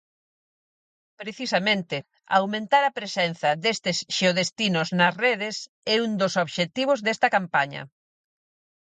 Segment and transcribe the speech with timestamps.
[1.21, 1.97] Precisamente,
[2.39, 5.55] aumentar a presenza destes xeodestinos nas redes
[5.93, 7.81] é un dos obxectivos desta campaña.